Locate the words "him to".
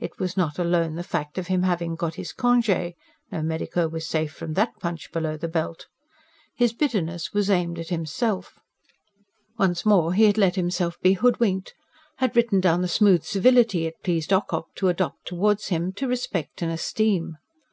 15.68-16.08